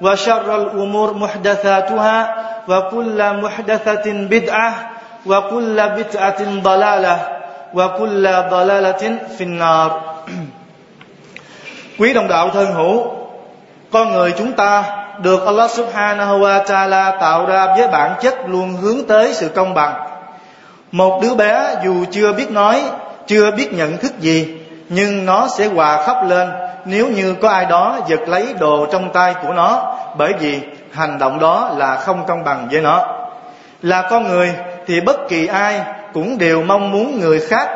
[0.00, 2.34] وشر الأمور محدثاتها
[2.68, 4.70] وكل محدثة بدعة
[5.26, 7.16] وكل بدعة ضلالة
[7.74, 9.02] وكل ضلالة
[9.38, 9.90] في النار
[11.98, 13.12] Quý đồng đạo thân hữu
[13.90, 14.84] Con người chúng ta
[15.18, 19.74] được Allah subhanahu wa ta'ala tạo ra với bản chất luôn hướng tới sự công
[19.74, 19.94] bằng
[20.92, 22.82] Một đứa bé dù chưa biết nói,
[23.26, 24.54] chưa biết nhận thức gì
[24.88, 26.48] Nhưng nó sẽ hòa khóc lên
[26.87, 30.59] nếu như có ai đó giật lấy đồ trong tay của nó, bởi vì
[30.91, 33.07] hành động đó là không công bằng với nó.
[33.81, 34.53] Là con người
[34.87, 35.81] thì bất kỳ ai
[36.13, 37.69] cũng đều mong muốn người khác,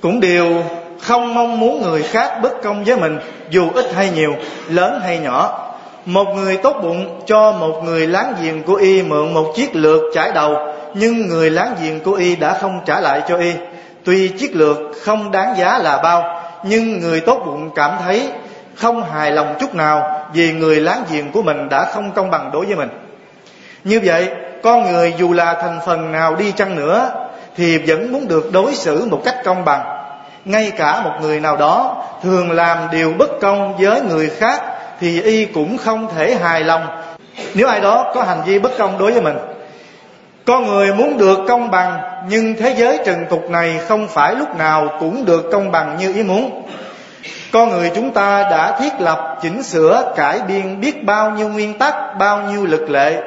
[0.00, 0.62] cũng đều
[1.00, 3.18] không mong muốn người khác bất công với mình,
[3.50, 4.34] dù ít hay nhiều,
[4.68, 5.62] lớn hay nhỏ.
[6.04, 10.02] Một người tốt bụng cho một người láng giềng của y mượn một chiếc lược
[10.14, 10.56] chải đầu,
[10.94, 13.52] nhưng người láng giềng của y đã không trả lại cho y
[14.06, 18.28] tuy chiếc lược không đáng giá là bao, nhưng người tốt bụng cảm thấy
[18.74, 22.50] không hài lòng chút nào vì người láng giềng của mình đã không công bằng
[22.52, 22.88] đối với mình.
[23.84, 24.28] Như vậy,
[24.62, 27.10] con người dù là thành phần nào đi chăng nữa
[27.56, 29.80] thì vẫn muốn được đối xử một cách công bằng.
[30.44, 34.62] Ngay cả một người nào đó thường làm điều bất công với người khác
[35.00, 36.86] thì y cũng không thể hài lòng.
[37.54, 39.36] Nếu ai đó có hành vi bất công đối với mình
[40.46, 41.98] con người muốn được công bằng,
[42.28, 46.14] nhưng thế giới trần tục này không phải lúc nào cũng được công bằng như
[46.14, 46.62] ý muốn.
[47.52, 51.78] Con người chúng ta đã thiết lập, chỉnh sửa, cải biên biết bao nhiêu nguyên
[51.78, 53.22] tắc, bao nhiêu lực lệ,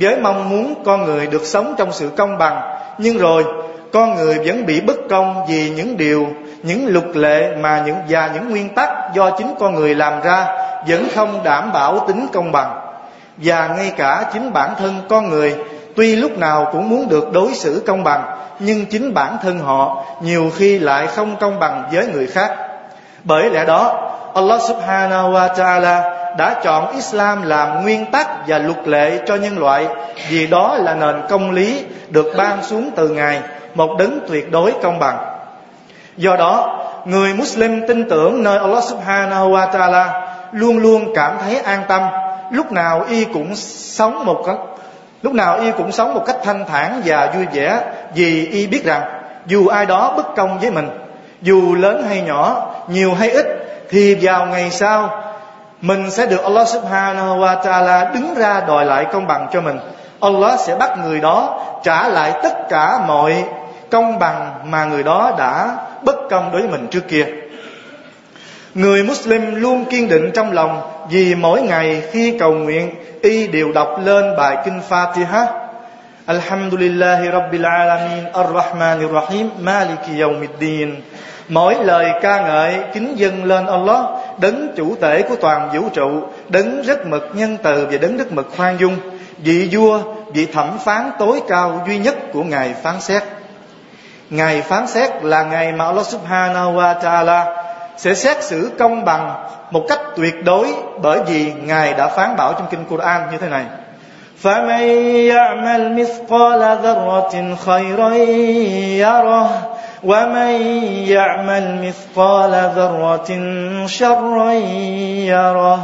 [0.00, 2.60] với mong muốn con người được sống trong sự công bằng.
[2.98, 3.44] Nhưng rồi
[3.92, 6.26] con người vẫn bị bất công vì những điều,
[6.62, 10.46] những luật lệ mà những, và những nguyên tắc do chính con người làm ra
[10.88, 12.80] vẫn không đảm bảo tính công bằng.
[13.36, 15.54] Và ngay cả chính bản thân con người
[15.96, 18.24] tuy lúc nào cũng muốn được đối xử công bằng,
[18.58, 22.52] nhưng chính bản thân họ nhiều khi lại không công bằng với người khác.
[23.24, 26.02] Bởi lẽ đó, Allah subhanahu wa ta'ala
[26.36, 29.86] đã chọn Islam làm nguyên tắc và luật lệ cho nhân loại,
[30.28, 33.40] vì đó là nền công lý được ban xuống từ Ngài,
[33.74, 35.18] một đấng tuyệt đối công bằng.
[36.16, 40.06] Do đó, người Muslim tin tưởng nơi Allah subhanahu wa ta'ala
[40.52, 42.02] luôn luôn cảm thấy an tâm.
[42.50, 44.42] Lúc nào y cũng sống một
[45.24, 47.80] lúc nào y cũng sống một cách thanh thản và vui vẻ,
[48.14, 49.02] vì y biết rằng,
[49.46, 50.88] dù ai đó bất công với mình,
[51.42, 53.46] dù lớn hay nhỏ, nhiều hay ít,
[53.90, 55.22] thì vào ngày sau,
[55.80, 59.78] mình sẽ được Allah subhanahu wa ta'ala đứng ra đòi lại công bằng cho mình.
[60.20, 63.44] Allah sẽ bắt người đó trả lại tất cả mọi
[63.90, 67.26] công bằng mà người đó đã bất công đối với mình trước kia.
[68.74, 70.80] Người Muslim luôn kiên định trong lòng
[71.10, 72.90] vì mỗi ngày khi cầu nguyện
[73.24, 75.46] y đều đọc lên bài kinh Fatiha.
[76.26, 80.94] Alhamdulillahi Rabbil Alamin Ar-Rahmanir Rahim Maliki Yawmiddin.
[81.48, 84.04] Mỗi lời ca ngợi kính dâng lên Allah
[84.38, 88.32] Đấng chủ tể của toàn vũ trụ Đấng rất mực nhân từ và đấng rất
[88.32, 88.96] mực khoan dung.
[89.38, 90.00] Vị vua,
[90.32, 93.22] vị thẩm phán tối cao duy nhất của Ngài phán xét.
[94.30, 97.63] Ngày phán xét là ngày mà Allah subhanahu wa ta'ala
[97.97, 102.53] sẽ xét xử công bằng một cách tuyệt đối bởi vì Ngài đã phán bảo
[102.53, 103.65] trong kinh Quran như thế này
[104.43, 104.83] فمن
[105.33, 108.13] يعمل مثقال ذرة خيرا
[109.03, 109.49] يره
[110.03, 110.51] ومن
[111.07, 113.29] يعمل مثقال ذرة
[113.87, 114.51] شرا
[115.27, 115.79] يره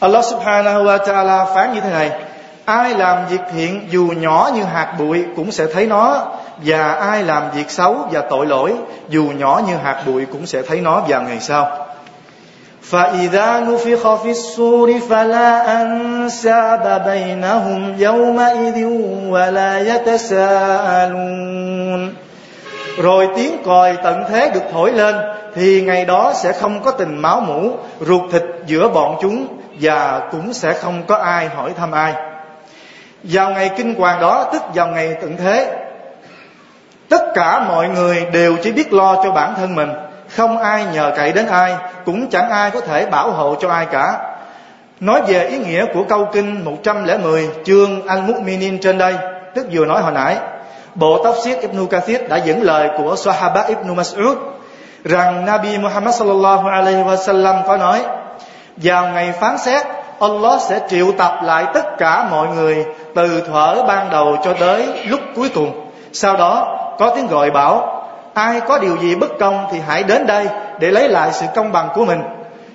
[0.00, 2.10] Allah subhanahu wa ta'ala phán như thế này
[2.64, 6.26] ai làm việc thiện dù nhỏ như hạt bụi cũng sẽ thấy nó
[6.64, 8.74] và ai làm việc xấu và tội lỗi
[9.08, 11.84] dù nhỏ như hạt bụi cũng sẽ thấy nó vào ngày sau
[12.90, 18.78] فإذا نفخ في الصور فلا أنساب بينهم يومئذ
[19.32, 21.34] ولا يتساءلون
[22.98, 25.16] Rồi tiếng còi tận thế được thổi lên
[25.54, 27.70] Thì ngày đó sẽ không có tình máu mủ
[28.00, 29.46] Ruột thịt giữa bọn chúng
[29.80, 32.14] Và cũng sẽ không có ai hỏi thăm ai
[33.22, 35.76] Vào ngày kinh hoàng đó Tức vào ngày tận thế
[37.09, 39.89] Tất cả mọi người đều chỉ biết lo cho bản thân mình.
[40.35, 41.75] Không ai nhờ cậy đến ai,
[42.05, 44.19] cũng chẳng ai có thể bảo hộ cho ai cả.
[44.99, 49.15] Nói về ý nghĩa của câu kinh 110 chương al mukminin trên đây,
[49.55, 50.37] tức vừa nói hồi nãy,
[50.95, 54.35] bộ tóc siết Ibn Kathir đã dẫn lời của Sahaba Ibn Mas'ud,
[55.03, 58.01] rằng Nabi Muhammad sallallahu alaihi wasallam có nói,
[58.77, 59.85] vào ngày phán xét,
[60.19, 62.85] Allah sẽ triệu tập lại tất cả mọi người
[63.15, 65.89] từ thuở ban đầu cho tới lúc cuối cùng.
[66.13, 68.03] Sau đó có tiếng gọi bảo,
[68.33, 70.47] ai có điều gì bất công thì hãy đến đây
[70.79, 72.21] để lấy lại sự công bằng của mình.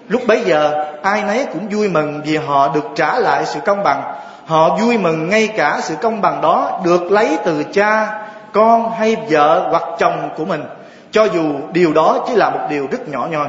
[0.09, 3.83] Lúc bấy giờ, ai nấy cũng vui mừng vì họ được trả lại sự công
[3.83, 4.15] bằng.
[4.47, 8.21] Họ vui mừng ngay cả sự công bằng đó được lấy từ cha,
[8.53, 10.65] con hay vợ hoặc chồng của mình.
[11.11, 11.43] Cho dù
[11.73, 13.49] điều đó chỉ là một điều rất nhỏ nhoi.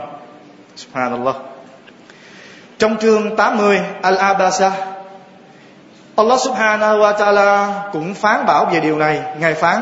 [0.76, 1.36] Subhanallah.
[2.80, 4.70] Trong chương 80 Al-Abasa,
[6.16, 9.22] Allah subhanahu wa ta'ala cũng phán bảo về điều này.
[9.40, 9.82] Ngài phán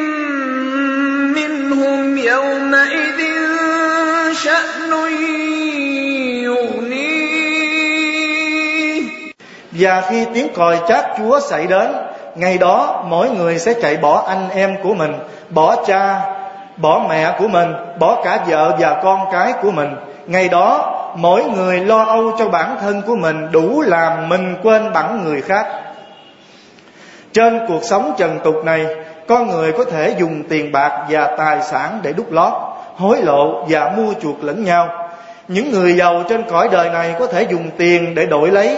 [1.80, 3.20] منهم يومئذ
[4.44, 4.92] شأن
[6.44, 7.46] يغنيه
[9.72, 11.92] Và khi tiếng còi chát chúa xảy đến
[12.34, 15.12] Ngày đó mỗi người sẽ chạy bỏ anh em của mình
[15.50, 16.20] Bỏ cha,
[16.76, 19.90] bỏ mẹ của mình Bỏ cả vợ và con cái của mình
[20.26, 24.92] Ngày đó mỗi người lo âu cho bản thân của mình Đủ làm mình quên
[24.92, 25.66] bẵng người khác
[27.32, 28.86] Trên cuộc sống trần tục này
[29.31, 32.53] con người có thể dùng tiền bạc và tài sản để đúc lót,
[32.95, 34.87] Hối lộ và mua chuộc lẫn nhau.
[35.47, 38.77] Những người giàu trên cõi đời này có thể dùng tiền để đổi lấy,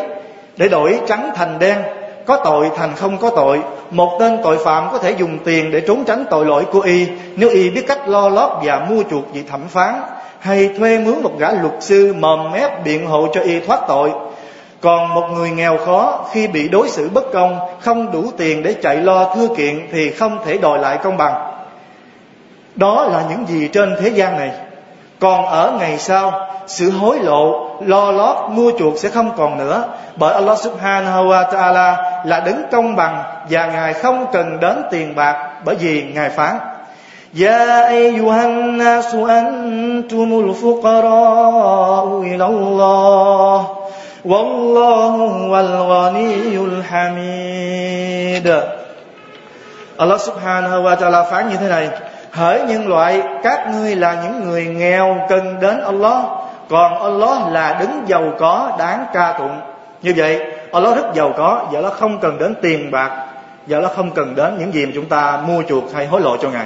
[0.58, 1.78] Để đổi trắng thành đen.
[2.26, 3.60] Có tội thành không có tội.
[3.92, 7.08] Một tên tội phạm có thể dùng tiền để trốn tránh tội lỗi của y,
[7.36, 10.02] Nếu y biết cách lo lót và mua chuộc vị thẩm phán,
[10.40, 14.12] Hay thuê mướn một gã luật sư mồm mép biện hộ cho y thoát tội
[14.83, 18.75] còn một người nghèo khó khi bị đối xử bất công không đủ tiền để
[18.83, 21.35] chạy lo thư kiện thì không thể đòi lại công bằng
[22.75, 24.51] đó là những gì trên thế gian này
[25.21, 26.33] còn ở ngày sau
[26.67, 29.85] sự hối lộ lo lót mua chuộc sẽ không còn nữa
[30.17, 35.15] bởi Allah subhanahu wa ta'ala là đứng công bằng và ngài không cần đến tiền
[35.15, 36.59] bạc bởi vì ngài phán
[37.35, 43.67] يا أيها الناس أنتم الفقراء إلى الله
[44.24, 48.48] Wallahu wal ghaniyul hamid.
[49.98, 51.90] Allah subhanahu wa ta'ala phán như thế này,
[52.32, 56.24] Hỡi nhân loại, Các ngươi là những người nghèo cần đến Allah,
[56.70, 59.62] Còn Allah là đứng giàu có đáng ca tụng.
[60.02, 63.26] Như vậy, Allah rất giàu có Và nó không cần đến tiền bạc
[63.68, 66.38] Và nó không cần đến những gì mà chúng ta mua chuộc hay hối lộ
[66.38, 66.66] cho Ngài.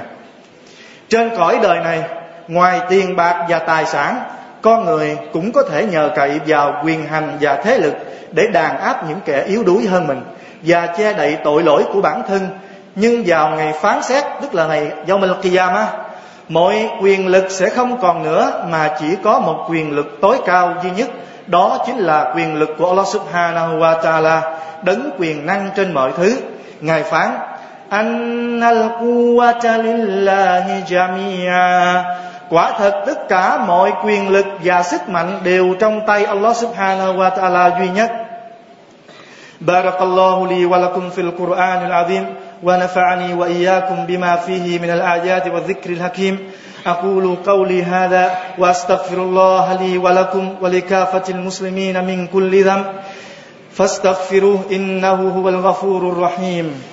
[1.10, 2.04] Trên cõi đời này,
[2.48, 4.22] Ngoài tiền bạc và tài sản
[4.68, 7.94] con người cũng có thể nhờ cậy vào quyền hành và thế lực
[8.32, 10.22] để đàn áp những kẻ yếu đuối hơn mình
[10.62, 12.48] và che đậy tội lỗi của bản thân.
[12.96, 15.86] Nhưng vào ngày phán xét, tức là ngày Yawm al-Qiyamah
[16.50, 20.74] mọi quyền lực sẽ không còn nữa mà chỉ có một quyền lực tối cao
[20.84, 21.10] duy nhất.
[21.48, 24.42] Đó chính là quyền lực của Allah Subhanahu wa Taala,
[24.84, 26.38] đấng quyền năng trên mọi thứ.
[26.82, 27.30] Ngài phán,
[27.90, 32.27] annal quwwata lillahi jami'a.
[32.50, 37.14] Quả thật tất cả mọi quyền lực và sức mạnh đều trong tay Allah subhanahu
[37.18, 38.12] wa ta'ala duy nhất.
[39.62, 42.26] بارك الله لي ولكم في القرآن العظيم
[42.64, 46.40] ونفعني وإياكم بما فيه من الآيات والذكر الحكيم
[46.86, 52.86] أقول قولي هذا وأستغفر الله لي ولكم ولكافة المسلمين من كل ذنب
[53.74, 56.84] فاستغفروه إنه هو الغفور الرحيم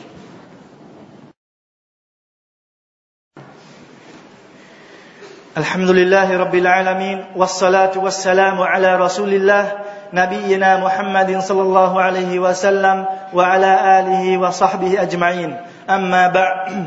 [5.58, 9.63] الحمد لله رب العالمين والصلاة والسلام على رسول الله
[10.13, 15.50] نبينا محمد صلى الله عليه وسلم وعلى آله وصحبه أجمعين
[15.89, 16.86] أما بعد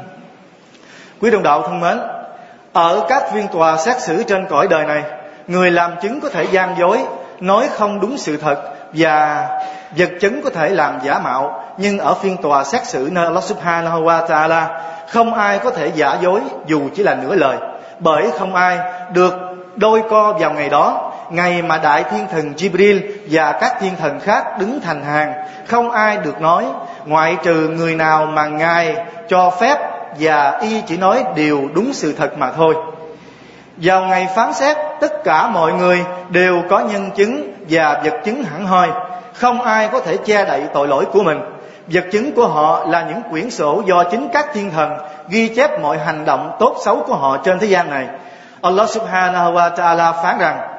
[1.20, 1.98] Quý đồng đạo thân mến,
[2.72, 5.02] ở các phiên tòa xét xử trên cõi đời này,
[5.46, 6.98] người làm chứng có thể gian dối,
[7.40, 8.58] nói không đúng sự thật
[8.92, 9.48] và
[9.96, 13.44] vật chứng có thể làm giả mạo, nhưng ở phiên tòa xét xử nơi Allah
[13.44, 17.56] Subhanahu wa Taala, không ai có thể giả dối dù chỉ là nửa lời,
[17.99, 18.79] bởi không ai
[19.13, 19.33] được
[19.75, 21.11] đôi co vào ngày đó.
[21.29, 25.33] Ngày mà đại thiên thần Jibril và các thiên thần khác đứng thành hàng,
[25.67, 26.65] không ai được nói,
[27.05, 28.95] ngoại trừ người nào mà ngài
[29.29, 29.77] cho phép
[30.19, 32.75] và y chỉ nói điều đúng sự thật mà thôi.
[33.77, 38.43] Vào ngày phán xét, tất cả mọi người đều có nhân chứng và vật chứng
[38.43, 38.89] hẳn hoi.
[39.36, 41.40] không ai có thể che đậy tội lỗi của mình
[41.86, 44.90] vật chứng của họ là những quyển sổ do chính các thiên thần
[45.28, 48.06] ghi chép mọi hành động tốt xấu của họ trên thế gian này
[48.62, 50.72] Allah subhanahu wa ta'ala phán rằng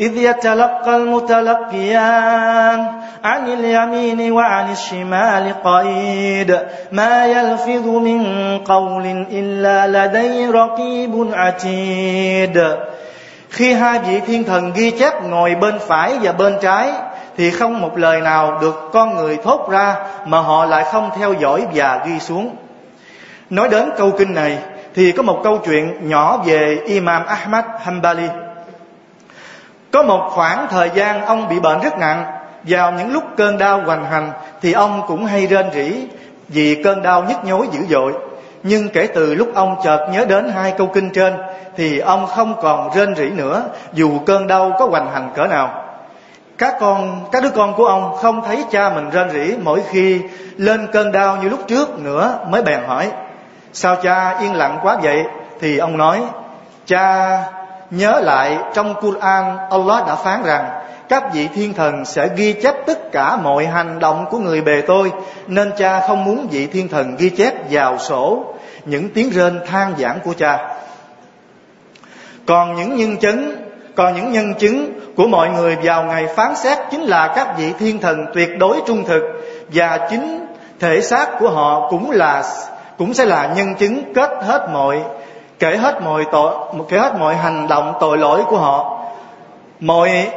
[0.00, 2.78] إذ يتلقى المتلقيان
[3.24, 6.58] عن اليمين وعن الشمال قعيد
[6.92, 8.20] ما يلفظ من
[8.58, 12.58] قول إلا لدي رقيب عتيد
[13.50, 16.92] Khi hai vị thiên thần ghi chép ngồi bên phải và bên trái
[17.41, 19.95] thì không một lời nào được con người thốt ra
[20.25, 22.55] Mà họ lại không theo dõi và ghi xuống.
[23.49, 24.57] Nói đến câu kinh này,
[24.95, 28.27] Thì có một câu chuyện nhỏ về Imam Ahmad Hanbali.
[29.91, 32.25] Có một khoảng thời gian ông bị bệnh rất nặng,
[32.63, 34.31] Vào những lúc cơn đau hoành hành
[34.61, 36.07] Thì ông cũng hay rên rỉ
[36.47, 38.13] Vì cơn đau nhức nhối dữ dội.
[38.63, 41.33] Nhưng kể từ lúc ông chợt nhớ đến hai câu kinh trên
[41.77, 45.90] Thì ông không còn rên rỉ nữa Dù cơn đau có hoành hành cỡ nào
[46.61, 50.21] các con, các đứa con của ông không thấy cha mình rên rỉ mỗi khi
[50.57, 53.11] lên cơn đau như lúc trước nữa mới bèn hỏi,
[53.73, 55.23] sao cha yên lặng quá vậy?
[55.61, 56.21] Thì ông nói,
[56.85, 57.37] cha,
[57.91, 60.69] Nhớ lại trong Quran Allah đã phán rằng,
[61.09, 64.81] các vị thiên thần sẽ ghi chép tất cả mọi hành động của người bề
[64.81, 65.11] tôi,
[65.47, 68.53] nên cha không muốn vị thiên thần ghi chép vào sổ
[68.85, 70.75] những tiếng rên than giảng của cha.
[72.45, 73.55] Còn những nhân chứng,
[73.95, 77.73] còn những nhân chứng của mọi người vào ngày phán xét chính là các vị
[77.79, 79.21] thiên thần tuyệt đối trung thực,
[79.73, 80.47] và chính
[80.79, 82.43] thể xác của họ cũng là,
[82.97, 85.01] cũng sẽ là nhân chứng kết hết mọi,
[85.59, 86.55] kể hết mọi tội,
[86.89, 88.97] kể hết mọi hành động tội lỗi của họ.
[89.79, 90.27] Mọi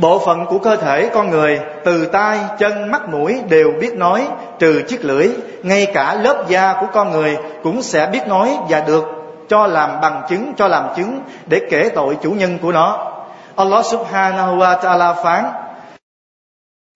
[0.00, 4.28] bộ phận của cơ thể con người, từ tai, chân, mắt, mũi đều biết nói,
[4.58, 5.28] trừ chiếc lưỡi,
[5.62, 9.04] ngay cả lớp da của con người cũng sẽ biết nói và được
[9.48, 13.12] cho làm bằng chứng, cho làm chứng để kể tội chủ nhân của nó.
[13.56, 15.66] Allah subhanahu wa ta'ala phán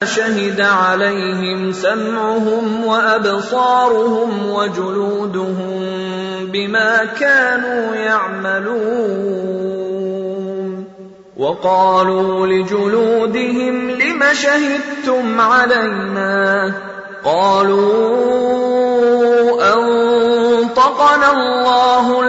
[0.00, 5.80] شهد عليهم سمعهم وابصارهم وجلودهم
[6.52, 9.40] بما كانوا يعملون
[11.36, 16.74] وقالوا لجلودهم لم شهدتم علينا؟
[17.24, 18.70] قالوا
[19.74, 22.24] انطقنا الله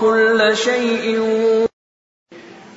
[0.00, 1.20] كل شيء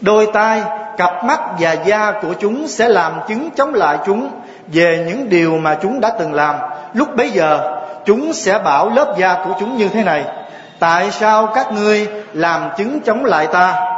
[0.01, 0.63] đôi tai
[0.98, 4.29] cặp mắt và da của chúng sẽ làm chứng chống lại chúng
[4.67, 6.55] về những điều mà chúng đã từng làm
[6.93, 10.25] lúc bấy giờ chúng sẽ bảo lớp da của chúng như thế này
[10.79, 13.93] tại sao các ngươi làm chứng chống lại ta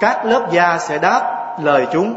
[0.00, 2.14] các lớp da sẽ đáp lời chúng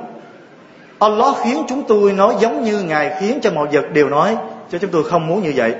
[0.99, 4.37] Allah khiến chúng tôi nói giống như Ngài khiến cho mọi vật đều nói
[4.71, 5.73] Cho chúng tôi không muốn như vậy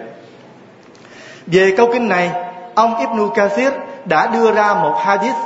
[1.47, 2.31] Về câu kinh này
[2.75, 3.71] Ông Ibn Kathir
[4.10, 5.36] đã đưa ra một hadith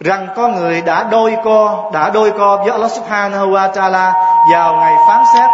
[0.00, 4.12] rằng con người đã đôi co đã đôi co với Allah Subhanahu wa Taala
[4.52, 5.50] vào ngày phán xét.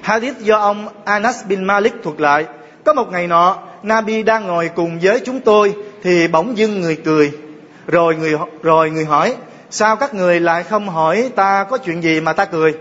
[0.00, 2.44] Hadith do ông Anas bin Malik thuật lại.
[2.84, 6.96] Có một ngày nọ, Nabi đang ngồi cùng với chúng tôi thì bỗng dưng người
[7.04, 7.32] cười.
[7.86, 9.36] Rồi người rồi người hỏi,
[9.70, 12.74] sao các người lại không hỏi ta có chuyện gì mà ta cười?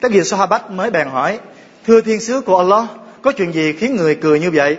[0.00, 1.38] Các vị Sahabat mới bèn hỏi,
[1.86, 2.84] thưa thiên sứ của Allah,
[3.22, 4.76] có chuyện gì khiến người cười như vậy?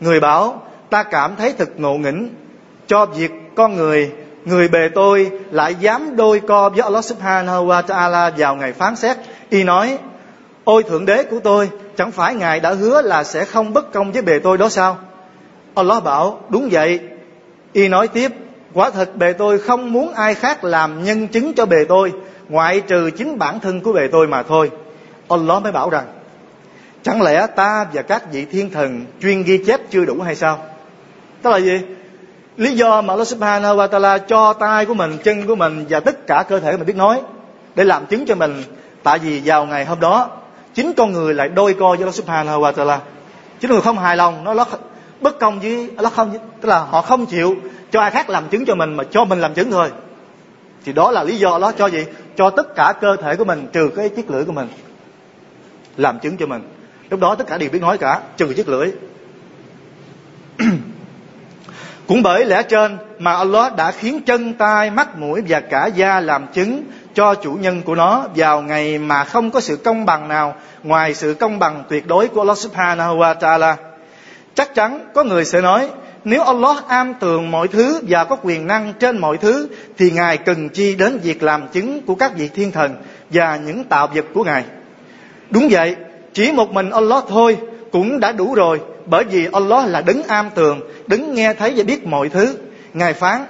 [0.00, 2.34] Người bảo, ta cảm thấy thật ngộ nghĩnh.
[2.86, 4.12] Cho việc con người
[4.44, 8.96] người bề tôi lại dám đôi co với Allah Subhanahu wa Taala vào ngày phán
[8.96, 9.16] xét.
[9.50, 9.98] Y nói,
[10.64, 14.12] ôi thượng đế của tôi, chẳng phải ngài đã hứa là sẽ không bất công
[14.12, 14.98] với bề tôi đó sao?
[15.74, 17.00] Allah bảo, đúng vậy.
[17.72, 18.32] Y nói tiếp,
[18.74, 22.12] quả thật bề tôi không muốn ai khác làm nhân chứng cho bề tôi,
[22.48, 24.70] ngoại trừ chính bản thân của bề tôi mà thôi.
[25.28, 26.06] Allah mới bảo rằng,
[27.02, 30.58] chẳng lẽ ta và các vị thiên thần chuyên ghi chép chưa đủ hay sao?
[31.42, 31.80] Tức là gì?
[32.56, 36.00] Lý do mà Allah Subhanahu wa Taala cho tay của mình, chân của mình và
[36.00, 37.20] tất cả cơ thể mình biết nói
[37.74, 38.62] để làm chứng cho mình.
[39.02, 40.30] Tại vì vào ngày hôm đó
[40.74, 43.00] chính con người lại đôi co với Allah Subhanahu wa Taala.
[43.60, 44.64] Chính người không hài lòng, nó
[45.20, 47.56] bất công với Allah không tức là họ không chịu
[47.90, 49.90] cho ai khác làm chứng cho mình mà cho mình làm chứng thôi.
[50.84, 52.04] Thì đó là lý do đó cho gì?
[52.36, 54.68] Cho tất cả cơ thể của mình trừ cái chiếc lưỡi của mình
[55.96, 56.62] làm chứng cho mình.
[57.10, 58.92] Lúc đó tất cả đều biết nói cả trừ chiếc lưỡi.
[62.10, 66.20] cũng bởi lẽ trên mà Allah đã khiến chân tay mắt mũi và cả da
[66.20, 66.82] làm chứng
[67.14, 71.14] cho chủ nhân của nó vào ngày mà không có sự công bằng nào ngoài
[71.14, 73.76] sự công bằng tuyệt đối của Allah Subhanahu wa Taala.
[74.54, 75.88] Chắc chắn có người sẽ nói
[76.24, 80.36] nếu Allah am tường mọi thứ và có quyền năng trên mọi thứ thì Ngài
[80.36, 82.94] cần chi đến việc làm chứng của các vị thiên thần
[83.30, 84.64] và những tạo vật của Ngài.
[85.50, 85.96] Đúng vậy,
[86.32, 87.56] chỉ một mình Allah thôi
[87.91, 91.83] cũng đã đủ rồi bởi vì Allah là đứng am tường, đứng nghe thấy và
[91.83, 92.57] biết mọi thứ.
[92.93, 93.45] Ngài phán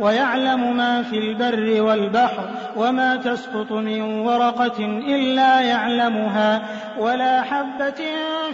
[0.00, 4.78] ويعلم ما في البر والبحر وما تسقط من ورقة
[5.14, 6.62] إلا يعلمها
[6.98, 8.00] ولا حبة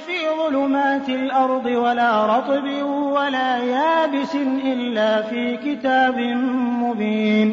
[0.06, 2.66] في ظلمات الأرض ولا رطب
[3.16, 6.16] ولا يابس إلا في كتاب
[6.84, 7.48] مبين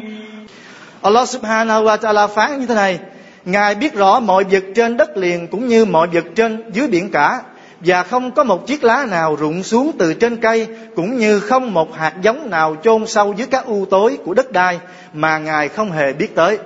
[0.98, 2.98] Allah subhanahu wa ta'ala phán như thế này
[3.45, 7.11] Ngài biết rõ mọi vật trên đất liền cũng như mọi vật trên dưới biển
[7.11, 7.41] cả,
[7.79, 11.73] và không có một chiếc lá nào rụng xuống từ trên cây, cũng như không
[11.73, 14.79] một hạt giống nào chôn sâu dưới các u tối của đất đai
[15.13, 16.59] mà ngài không hề biết tới.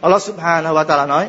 [0.00, 1.28] Allah subhanahu wa ta'ala nói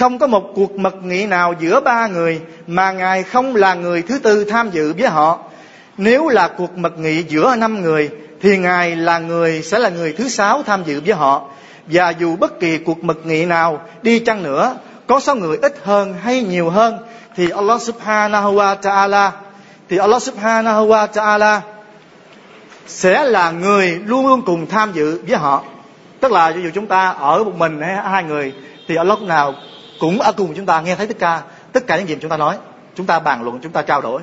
[0.00, 4.02] không có một cuộc mật nghị nào giữa ba người, mà ngài không là người
[4.02, 5.38] thứ tư tham dự với họ.
[5.96, 8.10] Nếu là cuộc mật nghị giữa năm người,
[8.42, 11.48] thì ngài là người, sẽ là người thứ sáu tham dự với họ.
[11.86, 14.76] Và dù bất kỳ cuộc mật nghị nào đi chăng nữa,
[15.06, 16.98] có số người ít hơn hay nhiều hơn,
[17.36, 19.30] thì Allah subhanahu wa ta'ala,
[19.88, 21.60] thì Allah subhanahu wa ta'ala
[22.86, 25.64] sẽ là người luôn luôn cùng tham dự với họ.
[26.20, 28.52] Tức là ví dụ chúng ta ở một mình hay hai người,
[28.88, 29.54] thì Allah lúc nào
[30.00, 32.36] cũng ở cùng chúng ta, nghe thấy tất cả tất cả những gì chúng ta
[32.36, 32.56] nói,
[32.94, 34.22] chúng ta bàn luận, chúng ta trao đổi.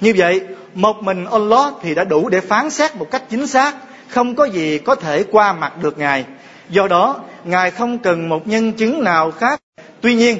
[0.00, 0.40] Như vậy,
[0.74, 3.74] một mình Allah thì đã đủ để phán xét một cách chính xác,
[4.08, 6.24] không có gì có thể qua mặt được ngài.
[6.68, 9.60] Do đó, ngài không cần một nhân chứng nào khác.
[10.00, 10.38] Tuy nhiên,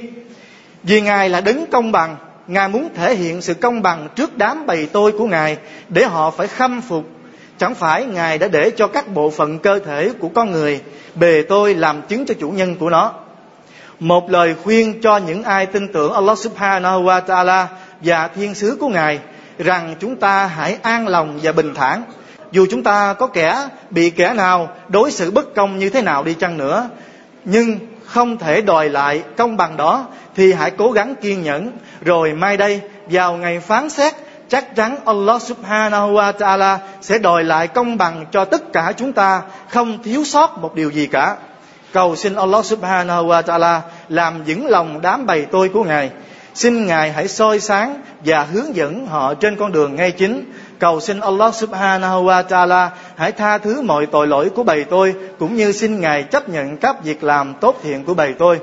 [0.83, 4.67] vì ngài là đứng công bằng, ngài muốn thể hiện sự công bằng trước đám
[4.67, 5.57] bầy tôi của ngài
[5.89, 7.05] để họ phải khâm phục.
[7.59, 10.81] Chẳng phải ngài đã để cho các bộ phận cơ thể của con người
[11.15, 13.15] bề tôi làm chứng cho chủ nhân của nó
[14.01, 17.67] một lời khuyên cho những ai tin tưởng Allah subhanahu wa ta'ala
[18.01, 19.19] và thiên sứ của Ngài
[19.59, 22.03] rằng chúng ta hãy an lòng và bình thản.
[22.53, 26.25] Dù chúng ta có kẻ, bị kẻ nào đối xử bất công như thế nào
[26.25, 26.89] đi chăng nữa,
[27.45, 30.07] nhưng không thể đòi lại công bằng đó,
[30.37, 31.71] thì hãy cố gắng kiên nhẫn.
[32.01, 34.15] Rồi mai đây, vào ngày phán xét,
[34.49, 39.13] chắc chắn Allah subhanahu wa ta'ala sẽ đòi lại công bằng cho tất cả chúng
[39.13, 41.37] ta, không thiếu sót một điều gì cả
[41.93, 46.11] cầu xin Allah subhanahu wa ta'ala làm vững lòng đám bầy tôi của Ngài.
[46.55, 50.53] Xin Ngài hãy soi sáng và hướng dẫn họ trên con đường ngay chính.
[50.79, 55.15] Cầu xin Allah subhanahu wa ta'ala hãy tha thứ mọi tội lỗi của bầy tôi,
[55.39, 58.61] cũng như xin Ngài chấp nhận các việc làm tốt thiện của bầy tôi.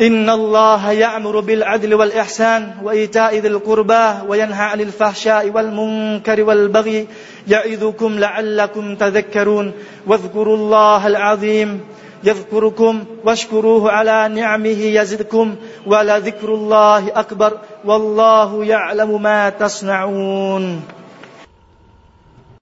[0.00, 7.06] إن الله يأمر بالعدل والإحسان وإيتاء ذي القربى وينهى عن الفحشاء والمنكر والبغي
[7.48, 9.72] يعظكم لعلكم تذكرون
[10.06, 11.80] واذكروا الله العظيم
[12.24, 20.82] يذكركم واشكروه على نعمه يزدكم ولذكر الله أكبر والله يعلم ما تصنعون